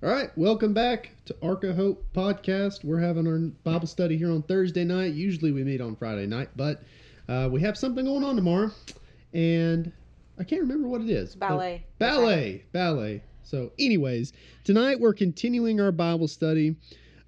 [0.00, 2.84] All right, welcome back to of Hope podcast.
[2.84, 5.14] We're having our Bible study here on Thursday night.
[5.14, 6.84] Usually we meet on Friday night, but
[7.28, 8.70] uh, we have something going on tomorrow,
[9.32, 9.90] and
[10.38, 11.34] I can't remember what it is.
[11.34, 11.84] Ballet.
[11.98, 13.24] Ballet, ballet.
[13.42, 16.76] So, anyways, tonight we're continuing our Bible study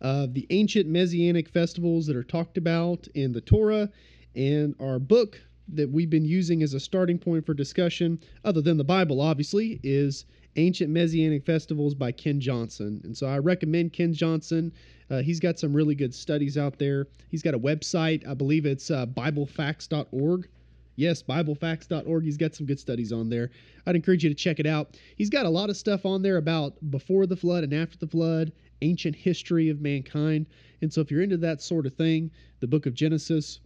[0.00, 3.90] of the ancient Messianic festivals that are talked about in the Torah,
[4.36, 8.76] and our book that we've been using as a starting point for discussion, other than
[8.76, 10.24] the Bible, obviously, is
[10.56, 13.00] Ancient Messianic Festivals by Ken Johnson.
[13.04, 14.72] And so I recommend Ken Johnson.
[15.10, 17.06] Uh, he's got some really good studies out there.
[17.28, 20.48] He's got a website, I believe it's uh, BibleFacts.org.
[20.96, 22.24] Yes, BibleFacts.org.
[22.24, 23.50] He's got some good studies on there.
[23.86, 24.98] I'd encourage you to check it out.
[25.16, 28.06] He's got a lot of stuff on there about before the flood and after the
[28.06, 30.46] flood, ancient history of mankind.
[30.82, 33.60] And so if you're into that sort of thing, the book of Genesis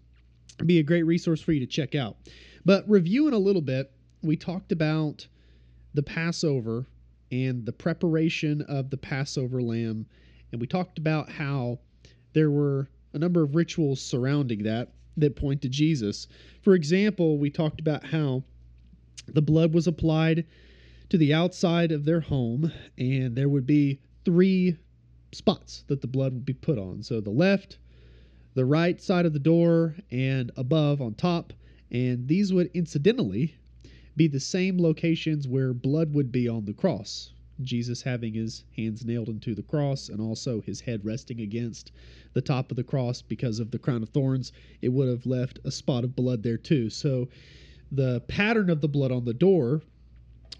[0.66, 2.16] be a great resource for you to check out.
[2.64, 3.90] But reviewing a little bit,
[4.22, 5.26] we talked about
[5.94, 6.86] the Passover
[7.30, 10.06] and the preparation of the Passover lamb.
[10.52, 11.78] And we talked about how
[12.32, 16.26] there were a number of rituals surrounding that that point to Jesus.
[16.62, 18.42] For example, we talked about how
[19.28, 20.44] the blood was applied
[21.08, 24.76] to the outside of their home, and there would be three
[25.32, 27.02] spots that the blood would be put on.
[27.02, 27.78] So the left,
[28.54, 31.52] the right side of the door, and above on top.
[31.90, 33.54] And these would incidentally
[34.16, 37.32] be the same locations where blood would be on the cross.
[37.62, 41.92] Jesus having his hands nailed into the cross and also his head resting against
[42.32, 45.60] the top of the cross because of the crown of thorns, it would have left
[45.64, 46.90] a spot of blood there too.
[46.90, 47.28] So
[47.92, 49.82] the pattern of the blood on the door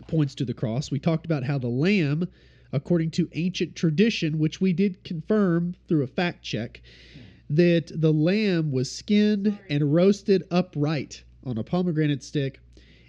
[0.06, 0.90] points to the cross.
[0.90, 2.28] We talked about how the lamb,
[2.72, 6.80] according to ancient tradition, which we did confirm through a fact check,
[7.50, 12.60] that the lamb was skinned and roasted upright on a pomegranate stick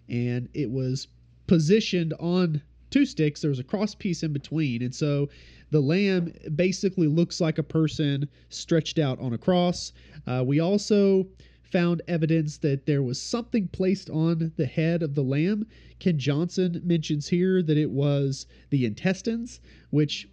[0.10, 1.08] and it was
[1.48, 3.42] positioned on two sticks.
[3.42, 4.82] There was a cross piece in between.
[4.82, 5.30] And so
[5.72, 9.92] the lamb basically looks like a person stretched out on a cross.
[10.28, 11.28] Uh, we also
[11.64, 15.66] found evidence that there was something placed on the head of the lamb.
[16.00, 19.60] Ken Johnson mentions here that it was the intestines,
[19.90, 20.30] which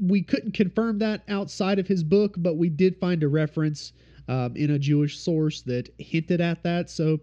[0.00, 3.92] we couldn't confirm that outside of his book, but we did find a reference
[4.28, 6.88] um, in a Jewish source that hinted at that.
[6.88, 7.20] So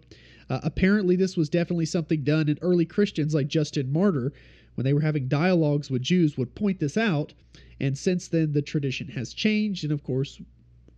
[0.50, 4.32] uh, apparently, this was definitely something done, and early Christians like Justin Martyr,
[4.74, 7.34] when they were having dialogues with Jews, would point this out.
[7.80, 10.40] And since then, the tradition has changed, and of course,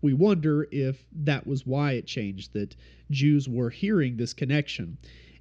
[0.03, 2.77] we wonder if that was why it changed, that
[3.11, 4.99] Jews were hearing this connection,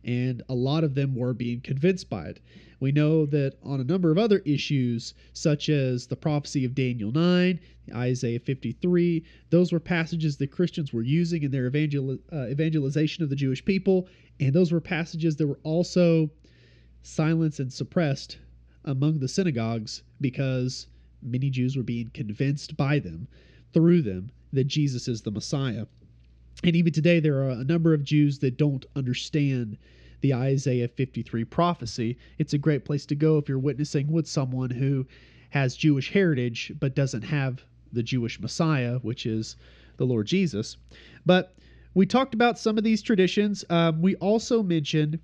[0.09, 2.39] and a lot of them were being convinced by it.
[2.79, 7.11] We know that on a number of other issues, such as the prophecy of Daniel
[7.11, 7.59] 9,
[7.93, 13.29] Isaiah 53, those were passages that Christians were using in their evangel- uh, evangelization of
[13.29, 14.07] the Jewish people,
[14.39, 16.31] and those were passages that were also
[17.03, 18.39] silenced and suppressed
[18.85, 20.87] among the synagogues because
[21.21, 23.27] many Jews were being convinced by them,
[23.73, 25.85] through them, that Jesus is the Messiah.
[26.63, 29.77] And even today, there are a number of Jews that don't understand
[30.21, 32.17] the Isaiah 53 prophecy.
[32.37, 35.05] It's a great place to go if you're witnessing with someone who
[35.49, 39.55] has Jewish heritage but doesn't have the Jewish Messiah, which is
[39.97, 40.77] the Lord Jesus.
[41.25, 41.55] But
[41.93, 43.65] we talked about some of these traditions.
[43.69, 45.19] Um, we also mentioned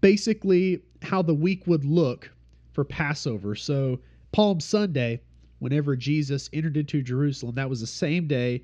[0.00, 2.30] basically how the week would look
[2.72, 3.54] for Passover.
[3.54, 4.00] So,
[4.32, 5.20] Palm Sunday,
[5.58, 8.62] whenever Jesus entered into Jerusalem, that was the same day,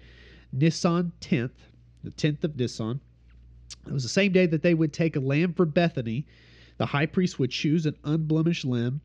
[0.53, 1.51] Nisan 10th,
[2.03, 3.01] the 10th of Nisan.
[3.87, 6.27] It was the same day that they would take a lamb for Bethany.
[6.77, 9.01] The high priest would choose an unblemished lamb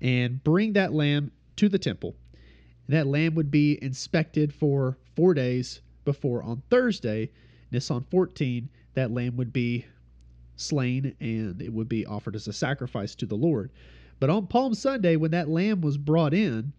[0.00, 2.16] and bring that lamb to the temple.
[2.88, 7.30] That lamb would be inspected for four days before on Thursday,
[7.70, 9.86] Nisan 14, that lamb would be
[10.56, 13.70] slain and it would be offered as a sacrifice to the Lord.
[14.20, 16.72] But on Palm Sunday, when that lamb was brought in,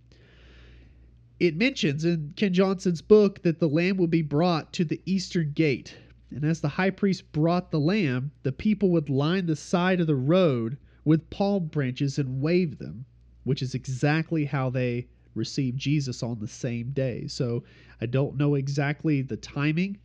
[1.39, 5.51] it mentions in Ken Johnson's book that the lamb would be brought to the eastern
[5.51, 5.95] gate.
[6.35, 10.07] And as the high priest brought the lamb, the people would line the side of
[10.07, 13.05] the road with palm branches and wave them,
[13.43, 17.27] which is exactly how they received Jesus on the same day.
[17.27, 17.63] So
[18.01, 19.97] I don't know exactly the timing,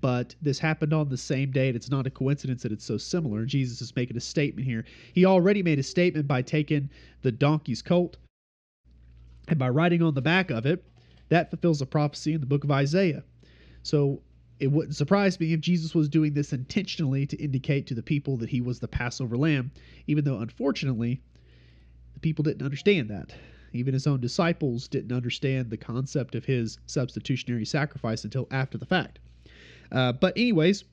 [0.00, 2.98] but this happened on the same day, and it's not a coincidence that it's so
[2.98, 3.44] similar.
[3.44, 4.84] Jesus is making a statement here.
[5.14, 6.90] He already made a statement by taking
[7.22, 8.16] the donkey's colt
[9.48, 10.84] and by writing on the back of it,
[11.30, 13.22] that fulfills a prophecy in the book of Isaiah.
[13.82, 14.20] So
[14.60, 18.36] it wouldn't surprise me if Jesus was doing this intentionally to indicate to the people
[18.38, 19.70] that he was the Passover lamb,
[20.06, 21.20] even though unfortunately
[22.14, 23.32] the people didn't understand that.
[23.72, 28.86] Even his own disciples didn't understand the concept of his substitutionary sacrifice until after the
[28.86, 29.18] fact.
[29.92, 30.84] Uh, but, anyways,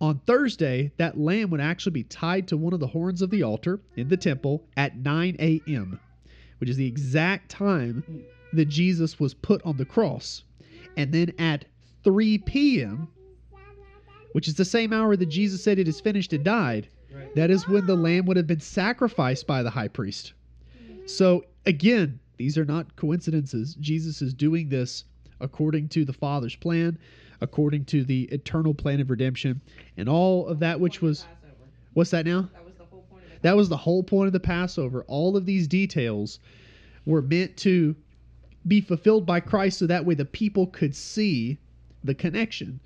[0.00, 3.42] on Thursday, that lamb would actually be tied to one of the horns of the
[3.42, 6.00] altar in the temple at 9 a.m.,
[6.58, 10.44] which is the exact time that Jesus was put on the cross.
[10.96, 11.66] And then at
[12.06, 13.08] 3 p.m.,
[14.30, 17.34] which is the same hour that Jesus said it is finished and died, Right.
[17.34, 20.34] that is when the lamb would have been sacrificed by the high priest.
[21.06, 23.74] So again, these are not coincidences.
[23.80, 25.02] Jesus is doing this
[25.40, 26.96] according to the Father's plan,
[27.40, 29.60] according to the eternal plan of redemption,
[29.96, 31.26] and all of that which was
[31.94, 32.48] what's that now?
[32.52, 33.42] That was the whole point of it.
[33.42, 35.04] That was the whole point of the Passover.
[35.08, 36.38] All of these details
[37.04, 37.96] were meant to
[38.68, 41.58] be fulfilled by Christ so that way the people could see
[42.06, 42.80] the connection.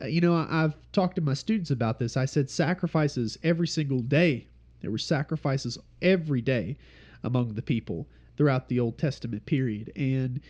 [0.00, 2.16] Uh, you know, I've talked to my students about this.
[2.16, 4.46] I said sacrifices every single day.
[4.80, 6.76] There were sacrifices every day
[7.22, 9.92] among the people throughout the Old Testament period.
[9.94, 10.40] And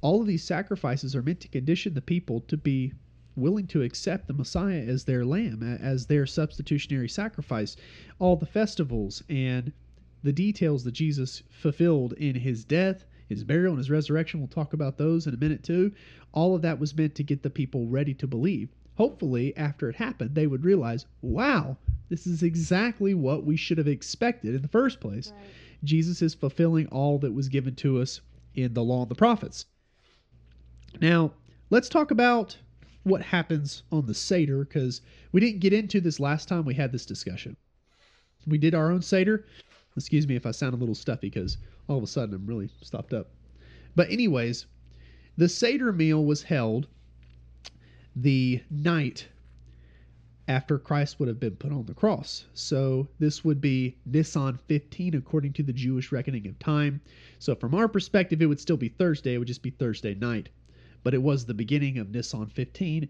[0.00, 2.92] all of these sacrifices are meant to condition the people to be
[3.36, 7.76] willing to accept the Messiah as their lamb, as their substitutionary sacrifice.
[8.18, 9.72] All the festivals and
[10.22, 14.72] the details that Jesus fulfilled in his death, his burial, and his resurrection, we'll talk
[14.72, 15.92] about those in a minute too.
[16.32, 18.70] All of that was meant to get the people ready to believe.
[18.96, 21.76] Hopefully, after it happened, they would realize, wow,
[22.08, 25.32] this is exactly what we should have expected in the first place.
[25.34, 25.46] Right.
[25.84, 28.20] Jesus is fulfilling all that was given to us
[28.54, 29.66] in the law and the prophets.
[31.00, 31.32] Now,
[31.70, 32.56] let's talk about
[33.04, 35.00] what happens on the Seder because
[35.32, 37.56] we didn't get into this last time we had this discussion.
[38.46, 39.44] We did our own Seder.
[39.96, 42.70] Excuse me if I sound a little stuffy because all of a sudden I'm really
[42.82, 43.30] stopped up.
[43.94, 44.66] But, anyways,
[45.36, 46.86] the Seder meal was held
[48.14, 49.26] the night
[50.48, 52.46] after Christ would have been put on the cross.
[52.54, 57.00] So this would be Nisan 15 according to the Jewish reckoning of time.
[57.38, 59.34] So from our perspective, it would still be Thursday.
[59.34, 60.48] It would just be Thursday night.
[61.04, 63.08] But it was the beginning of Nisan 15,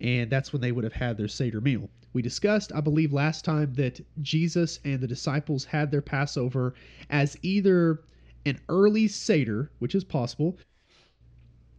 [0.00, 1.88] and that's when they would have had their Seder meal.
[2.12, 6.74] We discussed, I believe, last time that Jesus and the disciples had their Passover
[7.08, 8.02] as either
[8.46, 10.58] an early Seder, which is possible,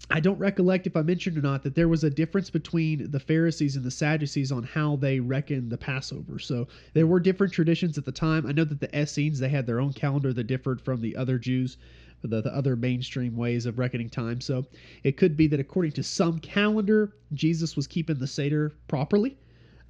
[0.10, 3.20] I don't recollect if I mentioned or not that there was a difference between the
[3.20, 6.40] Pharisees and the Sadducees on how they reckoned the Passover.
[6.40, 8.46] So there were different traditions at the time.
[8.46, 11.38] I know that the Essenes they had their own calendar that differed from the other
[11.38, 11.78] Jews,
[12.24, 14.42] the, the other mainstream ways of reckoning time.
[14.42, 14.66] So
[15.04, 19.38] it could be that according to some calendar, Jesus was keeping the Seder properly.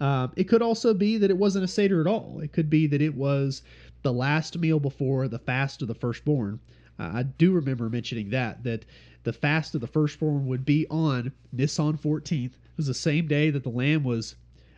[0.01, 2.39] Um, it could also be that it wasn't a Seder at all.
[2.39, 3.61] It could be that it was
[4.01, 6.59] the last meal before the fast of the firstborn.
[6.99, 8.83] Uh, I do remember mentioning that that
[9.23, 12.45] the fast of the firstborn would be on Nisan 14th.
[12.45, 14.35] It was the same day that the lamb was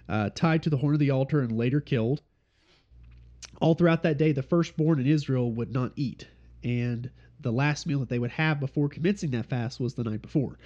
[0.09, 2.21] uh, tied to the horn of the altar and later killed.
[3.61, 6.27] All throughout that day, the firstborn in Israel would not eat,
[6.65, 7.09] and
[7.39, 10.57] the last meal that they would have before commencing that fast was the night before.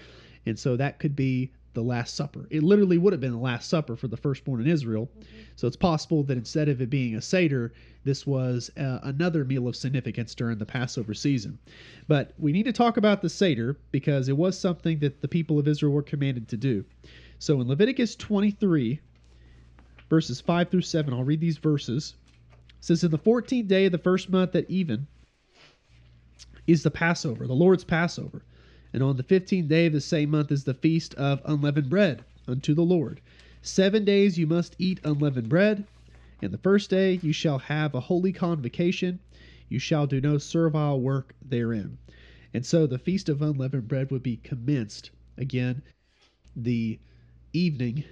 [0.48, 2.47] And so that could be the Last Supper.
[2.50, 5.07] It literally would have been the Last Supper for the firstborn in Israel.
[5.56, 7.71] So it's possible that instead of it being a Seder,
[8.03, 11.59] this was uh, another meal of significance during the Passover season.
[12.07, 15.59] But we need to talk about the Seder because it was something that the people
[15.59, 16.83] of Israel were commanded to do.
[17.38, 19.00] So in Leviticus 23,
[20.09, 22.15] verses 5 through 7, I'll read these verses.
[22.69, 25.06] It says, In the 14th day of the first month at even
[26.65, 28.41] is the Passover, the Lord's Passover.
[28.94, 32.24] And on the fifteenth day of the same month is the feast of unleavened bread
[32.48, 33.19] unto the Lord.
[33.62, 35.86] Seven days you must eat unleavened bread.
[36.42, 39.19] And the first day you shall have a holy convocation.
[39.69, 41.98] You shall do no servile work therein.
[42.54, 45.82] And so the feast of unleavened bread would be commenced again
[46.56, 47.00] the
[47.53, 48.03] evening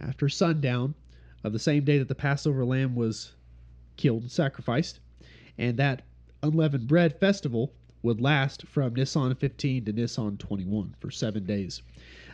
[0.00, 0.94] after sundown
[1.42, 3.32] of the same day that the Passover lamb was
[3.96, 5.00] killed and sacrificed.
[5.56, 6.02] And that
[6.42, 11.82] unleavened bread festival would last from Nisan 15 to Nisan 21 for seven days.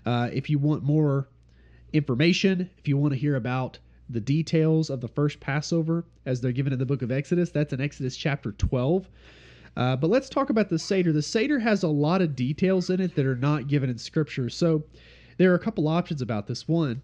[0.05, 1.29] Uh, if you want more
[1.93, 3.79] information, if you want to hear about
[4.11, 7.73] the details of the first Passover as they're given in the book of Exodus, that's
[7.73, 9.09] in Exodus chapter 12.
[9.77, 11.13] Uh, but let's talk about the Seder.
[11.13, 14.49] The Seder has a lot of details in it that are not given in Scripture.
[14.49, 14.85] So
[15.37, 16.69] there are a couple options about this.
[16.69, 17.03] One,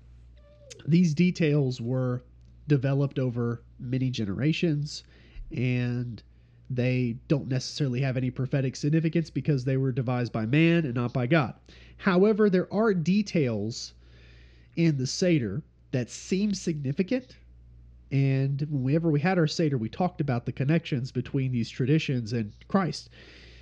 [0.86, 2.22] these details were
[2.68, 5.02] developed over many generations
[5.50, 6.22] and
[6.70, 11.12] they don't necessarily have any prophetic significance because they were devised by man and not
[11.12, 11.54] by God.
[11.96, 13.92] However, there are details
[14.76, 17.36] in the Seder that seem significant.
[18.12, 22.52] And whenever we had our Seder, we talked about the connections between these traditions and
[22.68, 23.10] Christ.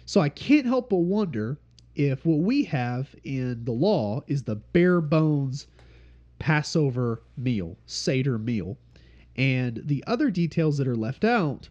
[0.05, 1.59] So I can't help but wonder
[1.95, 5.67] if what we have in the law is the bare bones
[6.39, 8.79] Passover meal, Seder meal,
[9.35, 11.69] and the other details that are left out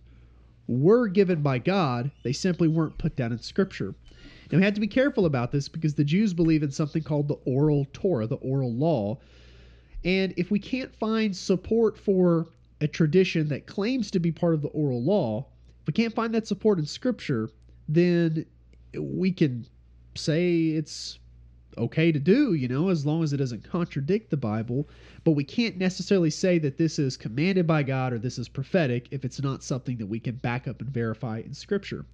[0.68, 3.96] were given by God, they simply weren't put down in Scripture.
[4.52, 7.28] Now, we have to be careful about this because the Jews believe in something called
[7.28, 9.20] the oral Torah, the oral law.
[10.06, 12.48] And if we can't find support for
[12.80, 15.48] a tradition that claims to be part of the oral law,
[15.82, 17.50] if we can't find that support in Scripture,
[17.90, 18.46] then
[18.98, 19.66] we can
[20.16, 21.20] say it's
[21.78, 24.90] okay to do, you know, as long as it doesn't contradict the Bible.
[25.24, 29.08] But we can't necessarily say that this is commanded by God or this is prophetic
[29.12, 32.06] if it's not something that we can back up and verify in Scripture.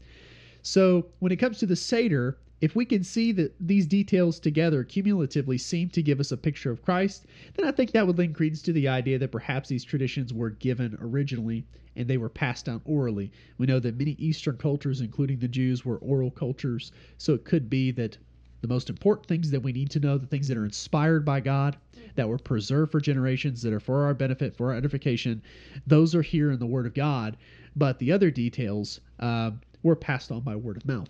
[0.62, 4.86] So when it comes to the Seder, if we can see that these details together
[4.86, 8.36] cumulatively seem to give us a picture of Christ, then I think that would lend
[8.36, 11.65] credence to the idea that perhaps these traditions were given originally
[11.96, 13.32] and they were passed down orally.
[13.58, 17.70] We know that many Eastern cultures, including the Jews, were oral cultures, so it could
[17.70, 18.17] be that
[18.63, 21.41] the most important things that we need to know, the things that are inspired by
[21.41, 21.75] God,
[22.15, 25.43] that were preserved for generations, that are for our benefit, for our edification,
[25.86, 27.36] those are here in the Word of God.
[27.75, 29.51] But the other details uh,
[29.84, 31.10] were passed on by word of mouth.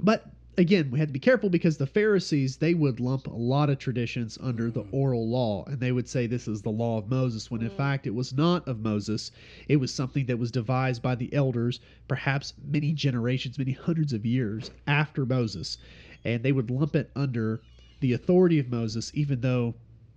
[0.00, 3.68] But again, we had to be careful because the Pharisees, they would lump a lot
[3.68, 7.10] of traditions under the oral law, and they would say this is the law of
[7.10, 9.32] Moses, when in fact it was not of Moses.
[9.68, 14.24] It was something that was devised by the elders, perhaps many generations, many hundreds of
[14.24, 15.76] years after Moses.
[16.26, 17.60] And they would lump it under
[18.00, 19.76] the authority of Moses, even though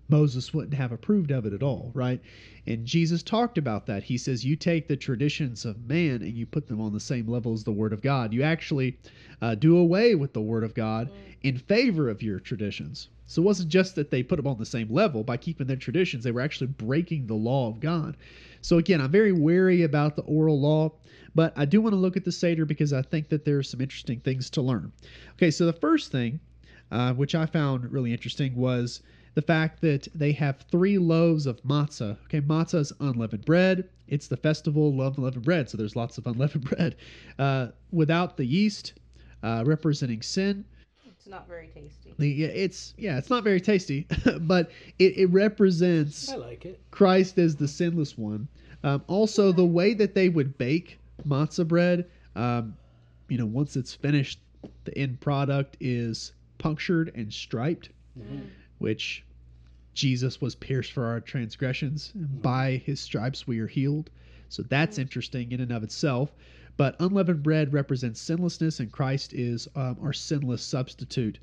[0.10, 2.20] Moses wouldn't have approved of it at all, right?
[2.66, 4.02] And Jesus talked about that.
[4.04, 7.28] He says, You take the traditions of man and you put them on the same
[7.28, 8.34] level as the Word of God.
[8.34, 8.98] You actually
[9.40, 11.12] uh, do away with the Word of God
[11.44, 13.10] in favor of your traditions.
[13.28, 15.78] So it wasn't just that they put them on the same level by keeping their
[15.78, 18.18] traditions, they were actually breaking the law of God.
[18.62, 20.94] So again, I'm very wary about the oral law,
[21.36, 23.64] but I do want to look at the Seder because I think that there are
[23.64, 24.92] some interesting things to learn.
[25.34, 26.40] Okay, so the first thing,
[26.92, 29.02] uh, which I found really interesting, was
[29.36, 32.18] the fact that they have three loaves of matzah.
[32.26, 33.88] Okay, matzah is unleavened bread.
[34.08, 36.96] It's the festival of unleavened bread, so there's lots of unleavened bread.
[37.38, 38.94] Uh, without the yeast,
[39.44, 40.66] uh, representing sin.
[41.30, 42.16] It's not very tasty.
[42.18, 44.08] The, yeah, it's yeah, it's not very tasty,
[44.42, 46.80] but it, it represents I like it.
[46.90, 48.48] Christ as the sinless one.
[48.84, 52.76] Um, also, the way that they would bake matzah bread, um,
[53.28, 54.40] you know, once it's finished,
[54.86, 57.90] the end product is punctured and striped,
[58.80, 59.24] which
[59.94, 62.12] Jesus was pierced for our transgressions.
[62.16, 64.10] And by his stripes we are healed.
[64.48, 66.32] So that's interesting in and of itself.
[66.80, 71.38] But unleavened bread represents sinlessness, and Christ is um, our sinless substitute.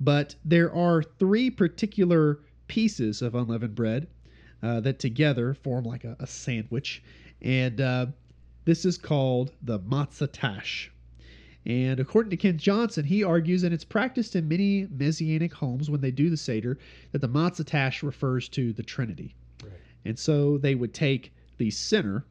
[0.00, 2.38] But there are three particular
[2.68, 4.06] pieces of unleavened bread
[4.62, 7.02] uh, that together form like a, a sandwich.
[7.42, 8.06] And uh,
[8.64, 10.90] this is called the matzah tash.
[11.66, 16.00] And according to Ken Johnson, he argues, and it's practiced in many Messianic homes when
[16.00, 16.78] they do the Seder,
[17.10, 19.34] that the matzah tash refers to the Trinity.
[19.62, 19.72] Right.
[20.06, 22.24] And so they would take the center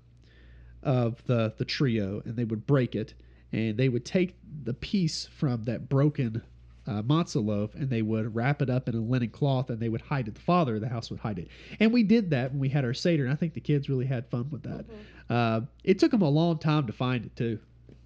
[0.83, 3.13] of the, the trio and they would break it,
[3.51, 6.41] and they would take the piece from that broken
[6.87, 9.89] uh, matzah loaf and they would wrap it up in a linen cloth and they
[9.89, 10.33] would hide it.
[10.35, 11.47] The father of the house would hide it.
[11.79, 14.05] And we did that when we had our Seder, and I think the kids really
[14.07, 14.85] had fun with that.
[15.29, 17.59] Uh, it took them a long time to find it, too.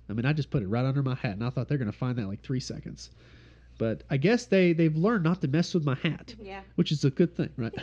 [0.10, 1.92] I mean, I just put it right under my hat, and I thought they're going
[1.92, 3.10] to find that in like three seconds.
[3.78, 6.62] But I guess they they've learned not to mess with my hat, Yeah.
[6.76, 7.74] which is a good thing, right?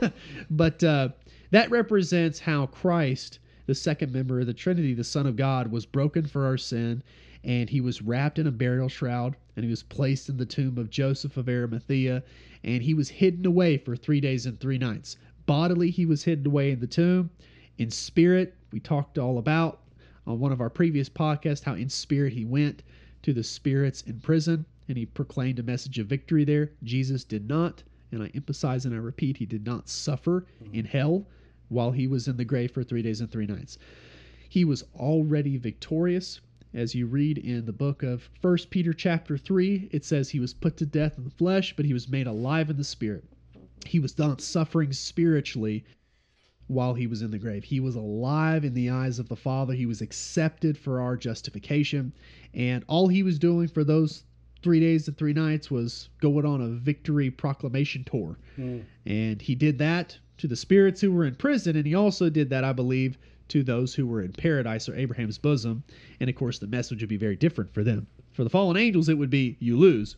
[0.50, 1.10] but uh,
[1.52, 3.38] that represents how Christ,
[3.68, 7.02] the second member of the Trinity, the Son of God, was broken for our sin,
[7.44, 10.78] and he was wrapped in a burial shroud, and he was placed in the tomb
[10.78, 12.22] of Joseph of Arimathea,
[12.64, 15.18] and he was hidden away for three days and three nights.
[15.44, 17.28] Bodily, he was hidden away in the tomb.
[17.76, 19.82] In spirit, we talked all about
[20.26, 22.82] on one of our previous podcasts how in spirit he went
[23.20, 26.70] to the spirits in prison and he proclaimed a message of victory there.
[26.84, 27.82] Jesus did not,
[28.12, 31.26] and I emphasize and I repeat, he did not suffer in hell
[31.68, 33.78] while he was in the grave for three days and three nights.
[34.48, 36.40] He was already victorious.
[36.74, 40.54] As you read in the book of First Peter chapter 3, it says he was
[40.54, 43.24] put to death in the flesh, but he was made alive in the spirit.
[43.86, 45.84] He was not suffering spiritually
[46.66, 47.64] while he was in the grave.
[47.64, 49.72] He was alive in the eyes of the Father.
[49.72, 52.12] He was accepted for our justification.
[52.52, 54.24] And all he was doing for those
[54.62, 58.38] three days and three nights was going on a victory proclamation tour.
[58.56, 58.80] Hmm.
[59.06, 61.76] And he did that to the spirits who were in prison.
[61.76, 63.18] And he also did that, I believe,
[63.48, 65.82] to those who were in paradise or Abraham's bosom.
[66.20, 68.06] And of course, the message would be very different for them.
[68.32, 70.16] For the fallen angels, it would be, you lose.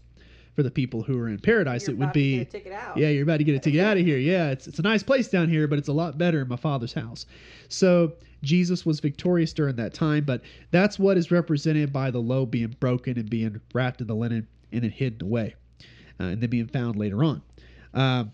[0.57, 2.97] For the people who are in paradise, You're it would be, get a ticket out.
[2.97, 4.19] yeah, you're about to get a ticket out of here.
[4.19, 6.57] Yeah, it's, it's a nice place down here, but it's a lot better in my
[6.57, 7.25] father's house.
[7.69, 12.50] So Jesus was victorious during that time, but that's what is represented by the loaf
[12.50, 15.55] being broken and being wrapped in the linen and then hidden away,
[16.19, 17.41] uh, and then being found later on.
[17.95, 18.33] Um,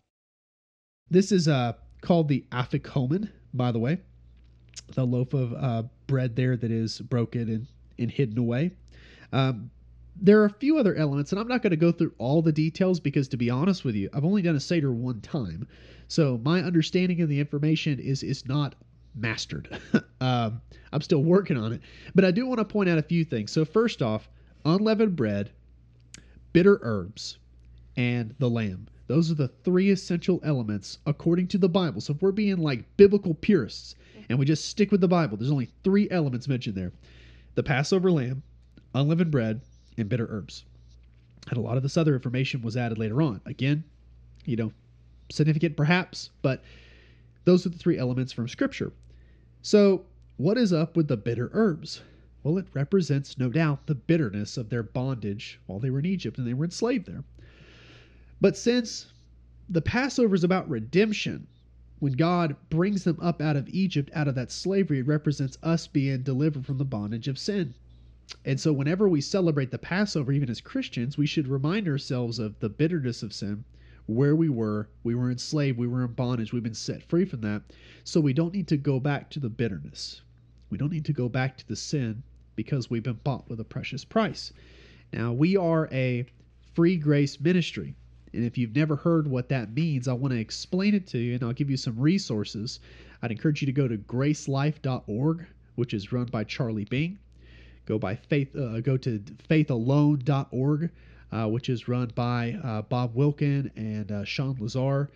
[1.10, 3.98] this is uh, called the afikomen, by the way,
[4.94, 7.66] the loaf of uh, bread there that is broken and,
[7.98, 8.72] and hidden away.
[9.32, 9.70] Um,
[10.18, 12.52] there are a few other elements, and I'm not going to go through all the
[12.52, 15.68] details because, to be honest with you, I've only done a Seder one time.
[16.08, 18.74] So my understanding of the information is is not
[19.14, 19.78] mastered.
[20.20, 20.60] um,
[20.92, 21.80] I'm still working on it,
[22.14, 23.52] but I do want to point out a few things.
[23.52, 24.28] So first off,
[24.64, 25.50] unleavened bread,
[26.52, 27.38] bitter herbs,
[27.96, 28.88] and the lamb.
[29.06, 32.00] Those are the three essential elements according to the Bible.
[32.00, 33.94] So if we're being like biblical purists
[34.28, 36.92] and we just stick with the Bible, there's only three elements mentioned there
[37.54, 38.42] the Passover lamb,
[38.94, 39.60] unleavened bread,
[39.96, 40.64] and bitter herbs.
[41.48, 43.40] And a lot of this other information was added later on.
[43.46, 43.84] Again,
[44.44, 44.72] you know,
[45.30, 46.62] significant perhaps, but
[47.44, 48.92] those are the three elements from Scripture.
[49.62, 50.04] So,
[50.36, 52.02] what is up with the bitter herbs?
[52.42, 56.38] Well, it represents, no doubt, the bitterness of their bondage while they were in Egypt
[56.38, 57.24] and they were enslaved there.
[58.40, 59.12] But since
[59.68, 61.46] the Passover is about redemption,
[61.98, 65.86] when God brings them up out of Egypt, out of that slavery, it represents us
[65.86, 67.72] being delivered from the bondage of sin.
[68.44, 72.58] And so, whenever we celebrate the Passover, even as Christians, we should remind ourselves of
[72.60, 73.64] the bitterness of sin,
[74.04, 74.90] where we were.
[75.02, 77.62] We were enslaved, we were in bondage, we've been set free from that.
[78.04, 80.20] So, we don't need to go back to the bitterness.
[80.68, 82.22] We don't need to go back to the sin
[82.54, 84.52] because we've been bought with a precious price.
[85.12, 86.26] Now, we are a
[86.74, 87.94] free grace ministry.
[88.36, 91.34] And if you've never heard what that means, I want to explain it to you
[91.34, 92.80] and I'll give you some resources.
[93.22, 97.18] I'd encourage you to go to gracelife.org, which is run by Charlie Bing.
[97.86, 98.54] Go by faith.
[98.54, 100.90] Uh, go to faithalone.org,
[101.32, 105.10] uh, which is run by uh, Bob Wilkin and uh, Shawn Lazar.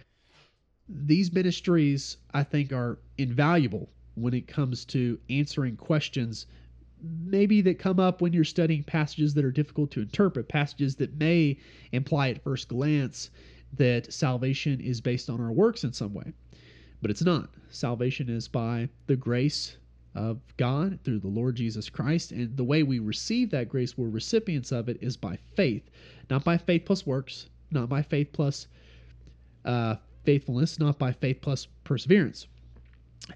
[0.89, 6.47] These ministries, I think, are invaluable when it comes to answering questions
[7.03, 11.19] maybe that come up when you're studying passages that are difficult to interpret, passages that
[11.19, 11.59] may
[11.93, 13.31] imply at first glance
[13.75, 16.33] that salvation is based on our works in some way.
[17.03, 17.51] But it's not.
[17.71, 19.77] Salvation is by the grace
[20.15, 22.33] of God through the Lord Jesus Christ.
[22.33, 25.89] And the way we receive that grace, we're recipients of it, is by faith.
[26.29, 28.67] Not by faith plus works, not by faith plus
[29.65, 32.49] uh, faithfulness, not by faith plus perseverance.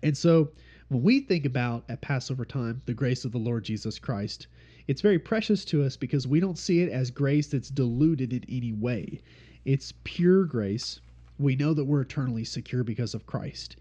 [0.03, 0.51] And so
[0.89, 4.47] when we think about at Passover time the grace of the Lord Jesus Christ,
[4.87, 8.45] it's very precious to us because we don't see it as grace that's diluted in
[8.49, 9.23] any way.
[9.65, 11.01] It's pure grace.
[11.39, 13.77] We know that we're eternally secure because of Christ.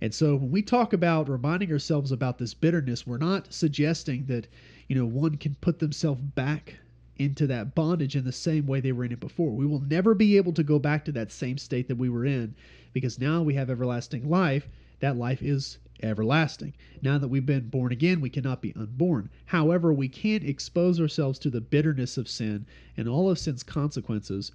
[0.00, 4.46] And so when we talk about reminding ourselves about this bitterness, we're not suggesting that,
[4.88, 6.76] you know, one can put themselves back
[7.16, 9.52] into that bondage in the same way they were in it before.
[9.52, 12.24] We will never be able to go back to that same state that we were
[12.24, 12.54] in
[12.92, 14.68] because now we have everlasting life.
[15.00, 16.74] That life is everlasting.
[17.02, 19.30] Now that we've been born again, we cannot be unborn.
[19.46, 24.52] However, we can expose ourselves to the bitterness of sin and all of sin's consequences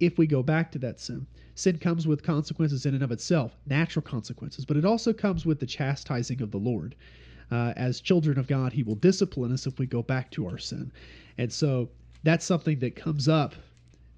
[0.00, 1.26] if we go back to that sin.
[1.54, 5.60] Sin comes with consequences in and of itself, natural consequences, but it also comes with
[5.60, 6.94] the chastising of the Lord.
[7.50, 10.58] Uh, as children of God, He will discipline us if we go back to our
[10.58, 10.90] sin.
[11.36, 11.90] And so
[12.22, 13.54] that's something that comes up.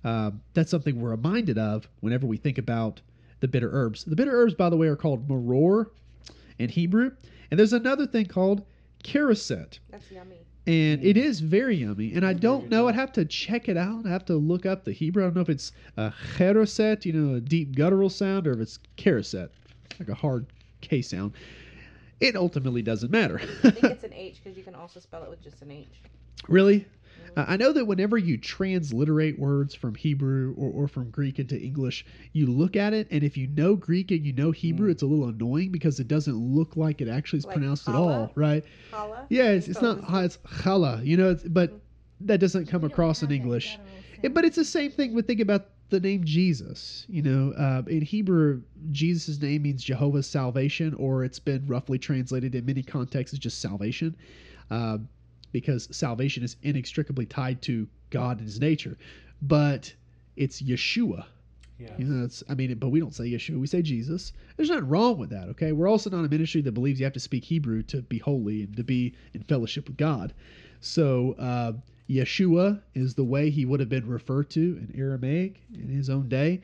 [0.05, 3.00] Uh, that's something we're reminded of whenever we think about
[3.40, 4.05] the bitter herbs.
[4.05, 5.87] The bitter herbs, by the way, are called maror
[6.59, 7.12] in Hebrew.
[7.51, 8.64] And there's another thing called
[9.03, 9.79] charoset.
[9.90, 10.38] That's yummy.
[10.67, 12.14] And it is very yummy.
[12.14, 12.88] And I don't know.
[12.88, 14.07] I'd have to check it out.
[14.07, 15.23] I have to look up the Hebrew.
[15.23, 18.61] I don't know if it's a cheroset, you know, a deep guttural sound, or if
[18.61, 19.51] it's charoset,
[20.01, 20.47] like a hard
[20.81, 21.33] K sound.
[22.21, 23.40] It ultimately doesn't matter.
[23.62, 26.01] I think it's an H because you can also spell it with just an H.
[26.49, 26.87] really?
[27.37, 31.61] Uh, I know that whenever you transliterate words from Hebrew or, or from Greek into
[31.61, 34.92] English, you look at it, and if you know Greek and you know Hebrew, Mm.
[34.92, 37.94] it's a little annoying because it doesn't look like it actually is Like pronounced at
[37.94, 38.64] all, right?
[38.92, 39.27] Challah.
[39.29, 41.73] Yeah, it's, it's not ha, it's challah, you know, it's, but
[42.20, 43.79] that doesn't come across in English.
[44.23, 47.05] Yeah, but it's the same thing with think about the name Jesus.
[47.09, 52.55] You know, uh, in Hebrew, Jesus' name means Jehovah's salvation, or it's been roughly translated
[52.55, 54.16] in many contexts as just salvation,
[54.70, 54.99] uh,
[55.55, 58.99] because salvation is inextricably tied to God and His nature.
[59.40, 59.95] But
[60.37, 61.27] it's Yeshua.
[61.79, 61.93] Yeah.
[61.97, 64.33] You know, it's, I mean, but we don't say Yeshua, we say Jesus.
[64.57, 65.71] There's nothing wrong with that, okay?
[65.71, 68.64] We're also not a ministry that believes you have to speak Hebrew to be holy
[68.64, 70.35] and to be in fellowship with God.
[70.81, 71.73] So, uh,
[72.11, 76.29] Yeshua is the way he would have been referred to in Aramaic in his own
[76.29, 76.62] day.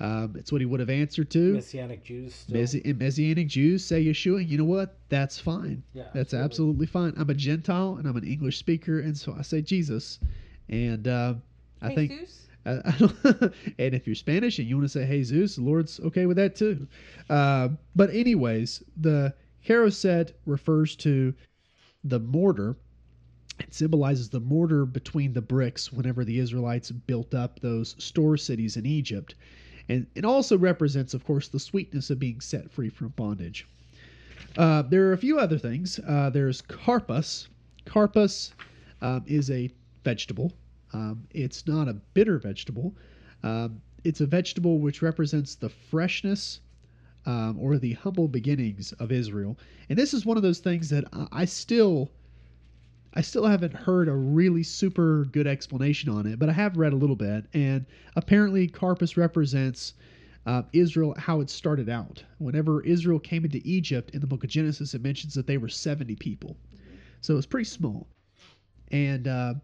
[0.00, 1.54] Um, it's what he would have answered to.
[1.54, 2.34] Messianic Jews.
[2.34, 2.56] Still.
[2.56, 4.46] Messi- Messianic Jews say Yeshua.
[4.46, 4.96] You know what?
[5.10, 5.82] That's fine.
[5.92, 7.12] yeah, That's absolutely fine.
[7.18, 10.18] I'm a Gentile and I'm an English speaker, and so I say Jesus.
[10.70, 11.34] And uh,
[11.82, 12.46] I think Jesus?
[12.64, 13.14] I, I don't,
[13.78, 16.56] and if you're Spanish and you want to say Jesus, the Lord's okay with that
[16.56, 16.86] too.
[17.28, 19.34] Uh, but anyways, the
[19.66, 21.34] caroset refers to
[22.04, 22.76] the mortar.
[23.58, 28.78] It symbolizes the mortar between the bricks whenever the Israelites built up those store cities
[28.78, 29.34] in Egypt.
[29.90, 33.66] And it also represents, of course, the sweetness of being set free from bondage.
[34.56, 35.98] Uh, there are a few other things.
[36.06, 37.48] Uh, there's karpas.
[37.86, 38.52] Karpas
[39.02, 39.68] um, is a
[40.04, 40.52] vegetable.
[40.92, 42.94] Um, it's not a bitter vegetable.
[43.42, 46.60] Um, it's a vegetable which represents the freshness
[47.26, 49.58] um, or the humble beginnings of Israel.
[49.88, 52.12] And this is one of those things that I, I still.
[53.12, 56.92] I still haven't heard a really super good explanation on it, but I have read
[56.92, 59.94] a little bit, and apparently Karpas represents
[60.46, 62.22] uh, Israel, how it started out.
[62.38, 65.68] Whenever Israel came into Egypt in the book of Genesis, it mentions that they were
[65.68, 66.56] 70 people.
[67.20, 68.06] So it was pretty small.
[68.92, 69.54] And uh,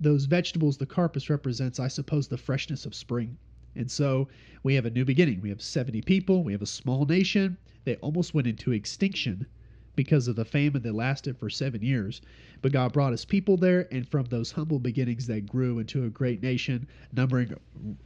[0.00, 3.38] those vegetables, the karpas represents, I suppose, the freshness of spring.
[3.76, 4.28] And so
[4.62, 5.40] we have a new beginning.
[5.40, 6.42] We have 70 people.
[6.42, 7.56] We have a small nation.
[7.84, 9.46] They almost went into extinction
[9.96, 12.20] because of the famine that lasted for seven years.
[12.62, 16.08] But God brought his people there, and from those humble beginnings, they grew into a
[16.08, 17.54] great nation, numbering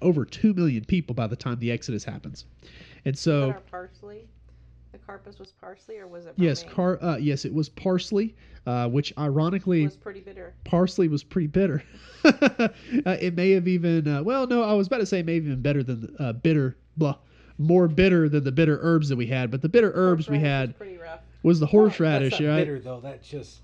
[0.00, 2.46] over 2 million people by the time the Exodus happens.
[3.04, 3.54] And so.
[3.70, 4.28] Parsley,
[4.92, 6.34] the karpas was parsley, or was it?
[6.36, 7.02] Yes, car.
[7.02, 8.34] Uh, yes, it was parsley,
[8.66, 10.54] uh, which ironically, It was pretty bitter.
[10.64, 11.82] parsley was pretty bitter.
[12.24, 12.68] uh,
[13.04, 14.08] it may have even.
[14.08, 16.76] Uh, well, no, I was about to say maybe even better than uh, bitter.
[16.96, 17.16] Blah,
[17.56, 19.50] more bitter than the bitter herbs that we had.
[19.50, 21.20] But the bitter herbs we had pretty rough.
[21.42, 22.58] Was the That's horseradish, not right?
[22.60, 23.00] bitter though.
[23.00, 23.60] That's just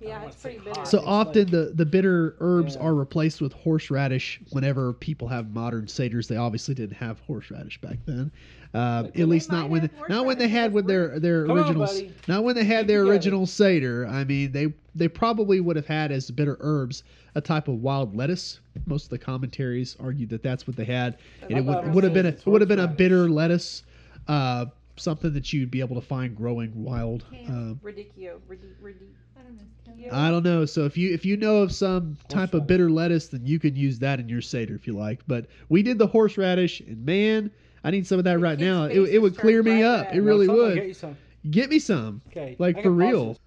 [0.00, 0.84] Yeah, it's pretty bitter.
[0.86, 2.82] So It's often like- the, the bitter herbs Yeah.
[2.86, 6.26] are replaced with horseradish whenever people have modern seders.
[6.26, 8.30] They obviously didn't have horseradish back then.
[8.72, 11.58] Um, Like, at least not when have not when they had with their their Come
[11.58, 12.12] original buddy.
[12.28, 13.12] not when they had Keep their together.
[13.12, 14.06] original seder.
[14.06, 17.02] I mean they they probably would have had as bitter herbs
[17.34, 18.60] a type of wild lettuce.
[18.86, 22.14] Most of the commentaries argue that that's what they had, and it would would have
[22.14, 23.82] been a, it would have been a bitter lettuce,
[24.28, 24.66] uh,
[25.00, 27.24] something that you'd be able to find growing wild.
[27.48, 28.38] Um, Radicchio.
[28.48, 28.94] Radi- radi-
[29.36, 30.08] I don't know.
[30.12, 30.64] I don't know.
[30.66, 33.76] So if you if you know of some type of bitter lettuce, then you can
[33.76, 35.20] use that in your seder if you like.
[35.26, 37.50] But we did the horseradish, and man,
[37.84, 38.84] I need some of that The right now.
[38.84, 40.06] It, it would clear me bright up.
[40.06, 40.16] red.
[40.16, 40.74] It really No, someone would.
[40.76, 41.16] Get you some.
[41.50, 42.22] Get me some.
[42.28, 42.56] Okay.
[42.58, 43.24] Like, for real.
[43.24, 43.40] pulses.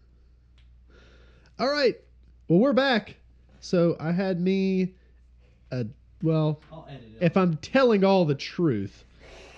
[1.59, 1.95] All right.
[2.47, 3.15] Well, we're back.
[3.59, 4.95] So I had me,
[5.71, 5.85] a
[6.21, 7.25] well, I'll edit it.
[7.25, 9.05] if I'm telling all the truth,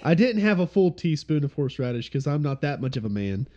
[0.05, 3.09] I didn't have a full teaspoon of horseradish because I'm not that much of a
[3.09, 3.47] man.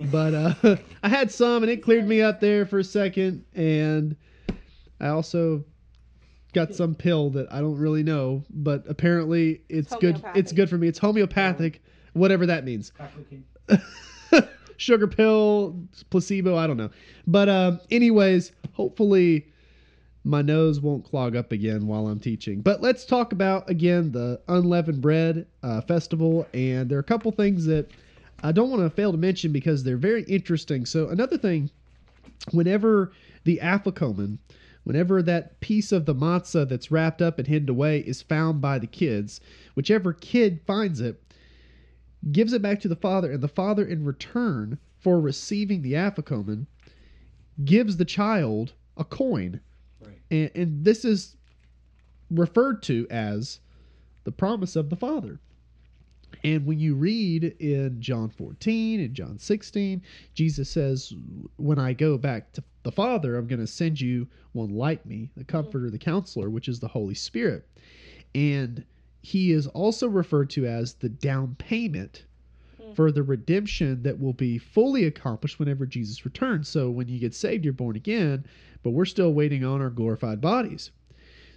[0.00, 3.44] But uh, I had some, and it cleared me up there for a second.
[3.54, 4.16] And
[5.00, 5.64] I also
[6.52, 10.22] got some pill that I don't really know, but apparently it's good.
[10.36, 10.86] It's good for me.
[10.86, 12.92] It's homeopathic, whatever that means.
[14.76, 15.76] Sugar pill,
[16.10, 16.90] placebo, I don't know.
[17.26, 19.48] But um, anyways, hopefully
[20.26, 22.60] my nose won't clog up again while I'm teaching.
[22.60, 27.30] But let's talk about again the unleavened bread uh, festival, and there are a couple
[27.30, 27.92] things that
[28.42, 30.84] I don't want to fail to mention because they're very interesting.
[30.84, 31.70] So another thing,
[32.50, 33.12] whenever
[33.44, 34.38] the afikomen,
[34.82, 38.80] whenever that piece of the matzah that's wrapped up and hidden away is found by
[38.80, 39.40] the kids,
[39.74, 41.22] whichever kid finds it
[42.32, 46.66] gives it back to the father, and the father, in return for receiving the afikomen,
[47.64, 49.60] gives the child a coin.
[50.00, 50.18] Right.
[50.30, 51.36] And, and this is
[52.30, 53.60] referred to as
[54.24, 55.40] the promise of the father.
[56.44, 60.02] And when you read in John 14 and John 16,
[60.34, 61.14] Jesus says,
[61.56, 65.30] When I go back to the Father, I'm going to send you one like me,
[65.34, 65.50] the mm-hmm.
[65.50, 67.68] Comforter, the Counselor, which is the Holy Spirit.
[68.34, 68.84] And
[69.22, 72.26] he is also referred to as the down payment
[72.96, 76.66] for the redemption that will be fully accomplished whenever Jesus returns.
[76.66, 78.44] So when you get saved, you're born again,
[78.82, 80.90] but we're still waiting on our glorified bodies.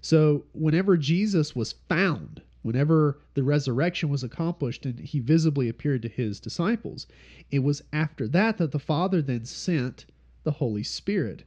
[0.01, 6.09] So whenever Jesus was found, whenever the resurrection was accomplished and he visibly appeared to
[6.09, 7.07] his disciples,
[7.51, 10.05] it was after that that the Father then sent
[10.43, 11.43] the Holy Spirit,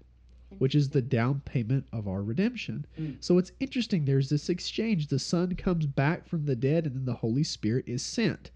[0.59, 2.87] which is the down payment of our redemption.
[2.99, 3.17] Mm.
[3.21, 4.05] So it's interesting.
[4.05, 5.09] There's this exchange.
[5.09, 8.51] The Son comes back from the dead, and then the Holy Spirit is sent.